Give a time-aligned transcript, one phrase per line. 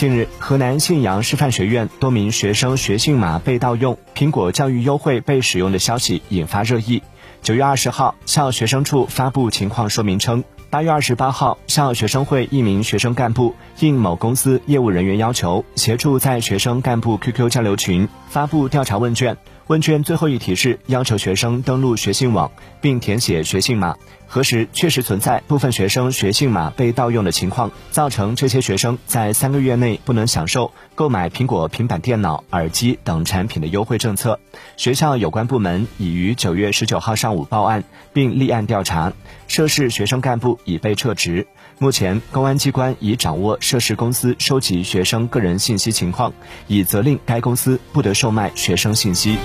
[0.00, 7.02] 近日，河南信阳师范学院多名学生学信码被盗用，苹果教育优惠被使用的消息引发热议。
[7.42, 19.36] 九月二十号，校学生处发布情况说明称，八月二十八号，校学生会一名学生干部应某公司业务人员要求，协助在学生干部 QQ 交流群发布调查问卷。
[19.70, 22.50] 问卷最后一题是要求学生登录学信网，
[22.80, 23.96] 并填写学信码。
[24.26, 34.40] 核实确实存在部分学生学信码被盗用的情况，造成这些学生在三个月内不能享受购买苹果平板电脑、耳机等产品的优惠政策。
[34.76, 39.12] 学校有关部门已于九月十九号上午报案，并立案调查，
[39.46, 41.46] 涉事学生干部已被撤职。
[41.78, 46.32] 目前，公安机关已掌握涉事公司收集学生个人信息情况，
[46.66, 49.38] 已责令该公司不得售卖学生信息。